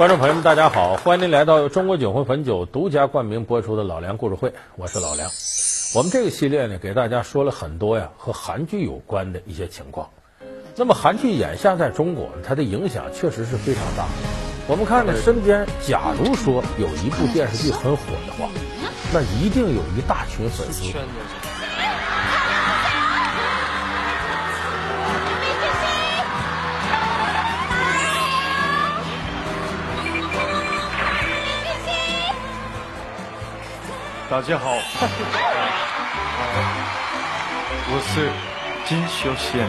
[0.00, 5.28] 观众朋友们，大家好，欢迎您来到中国酒魂汾酒独家冠名播出的《老梁故事会》，我是老梁。
[5.94, 10.08] 我们这个系列呢，给大家说了很多呀和韩剧有关的一些情况。
[10.74, 14.06] 那么韩剧眼下在中国，它的影响确实是非常大。
[14.68, 18.48] 我们看呢，身边假如说有一部电视剧很火的话，
[19.12, 20.94] 那一定有一大群粉丝。
[34.30, 34.70] 大家好，
[37.90, 38.30] 我是
[38.86, 39.68] 金秀贤。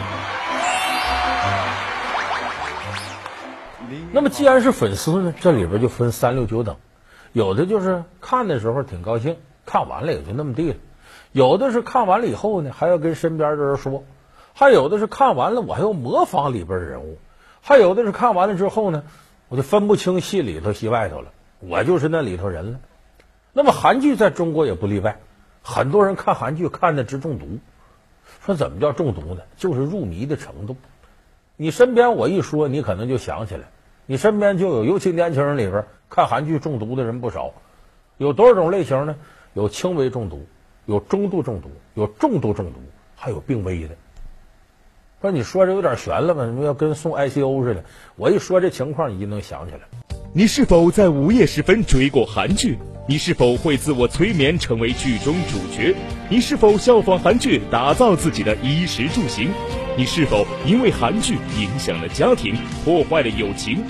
[4.12, 6.76] 那么既然是粉丝呢，这里边就分三六九等，
[7.34, 10.76] 有的就是看的时候挺高兴，看完了也就那么地了；
[11.32, 14.04] 有的是看完了以后呢，还要跟身边的人说；
[14.54, 17.18] 还有的是看完了我还要模仿里边的人物；
[17.62, 19.02] 还有的是看完了之后呢，
[19.50, 21.32] 我就分不清戏里头戏外头了，
[21.62, 22.80] 我就是那里头人了。
[23.54, 25.20] 那么韩剧在中国也不例外，
[25.62, 27.60] 很多人看韩剧看的直中毒。
[28.46, 29.42] 说怎么叫中毒呢？
[29.58, 30.78] 就是入迷的程度。
[31.58, 33.66] 你身边我一说，你可能就想起来，
[34.06, 37.54] 你身边就有，尤其年轻人里边看韩剧中毒的人不少。
[38.18, 39.16] 有多少种类型呢？
[39.54, 40.46] 有轻微中毒，
[40.86, 42.80] 有中度中毒，有重度中毒，
[43.16, 43.96] 还有病危的。
[45.22, 46.46] 说你说这有点悬了吧？
[46.46, 47.84] 什么要跟送 ICU 似的？
[48.16, 49.82] 我一说这情况，你就能想起来。
[50.34, 52.80] 你是否在午夜时分追过韩剧？
[53.08, 55.96] 你是否会自我催眠成为剧中主角？
[56.30, 59.50] 你是否效仿韩剧打造自己的衣食住行？
[59.98, 63.84] 你是否因为韩剧影响了家庭，破坏了友情？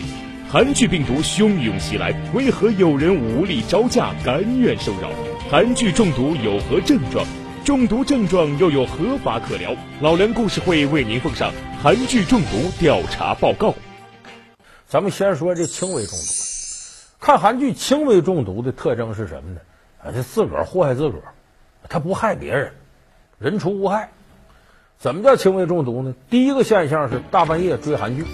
[0.50, 5.12] 韩剧病毒汹涌袭来，为何有人无力招架，甘愿受扰？
[5.50, 7.26] 韩剧中毒有何症状？
[7.66, 9.76] 中毒症状又有何法可疗？
[10.00, 11.52] 老梁故事会为您奉上
[11.84, 13.76] 韩剧中毒调查报告。
[14.88, 16.41] 咱们先说这轻微中毒。
[17.22, 19.62] 看韩剧轻微中毒的特征是什么呢？
[20.04, 21.34] 啊，这自个儿祸害自个儿，
[21.88, 22.74] 他不害别人，
[23.38, 24.10] 人畜无害。
[24.98, 26.16] 怎么叫轻微中毒呢？
[26.32, 28.26] 第一个现象是大半夜追韩剧。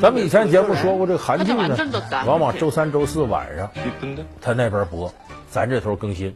[0.00, 1.76] 咱们以前节目说过，这韩剧呢，
[2.26, 3.70] 往往周三、周四晚上
[4.40, 5.12] 他那边播，
[5.50, 6.34] 咱这头更新。